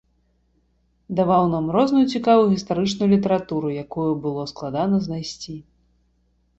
Даваў 1.19 1.45
нам 1.55 1.65
розную 1.75 2.01
цікавую 2.17 2.49
гістарычную 2.55 3.11
літаратуру, 3.13 3.67
якую 3.85 4.11
было 4.27 4.51
складана 4.57 4.95
знайсці. 5.09 5.53